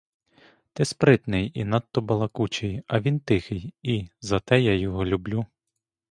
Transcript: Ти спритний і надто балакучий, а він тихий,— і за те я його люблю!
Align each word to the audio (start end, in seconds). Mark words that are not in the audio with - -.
Ти 0.73 0.85
спритний 0.85 1.51
і 1.55 1.63
надто 1.63 2.01
балакучий, 2.01 2.83
а 2.87 2.99
він 2.99 3.19
тихий,— 3.19 3.73
і 3.81 4.09
за 4.21 4.39
те 4.39 4.61
я 4.61 4.75
його 4.75 5.05
люблю! 5.05 5.45